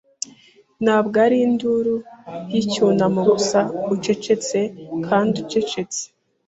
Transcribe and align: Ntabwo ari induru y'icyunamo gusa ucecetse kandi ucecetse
Ntabwo 0.83 1.15
ari 1.25 1.37
induru 1.47 1.95
y'icyunamo 2.51 3.21
gusa 3.31 3.59
ucecetse 3.95 4.59
kandi 5.07 5.33
ucecetse 5.43 6.01